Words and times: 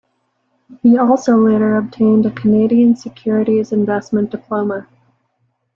He 0.81 0.97
also 0.97 1.37
later 1.37 1.75
obtained 1.77 2.25
a 2.25 2.31
Canadian 2.31 2.95
Securities 2.95 3.71
Investment 3.71 4.31
Diploma. 4.31 4.87